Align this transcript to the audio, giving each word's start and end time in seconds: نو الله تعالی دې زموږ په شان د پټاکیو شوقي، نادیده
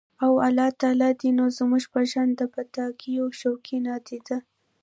نو 0.19 0.29
الله 0.47 0.69
تعالی 0.81 1.11
دې 1.21 1.29
زموږ 1.57 1.83
په 1.93 2.01
شان 2.11 2.27
د 2.35 2.41
پټاکیو 2.53 3.25
شوقي، 3.39 3.77
نادیده 3.85 4.37